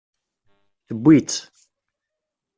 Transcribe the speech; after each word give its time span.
Tewwi-tt. 0.87 1.41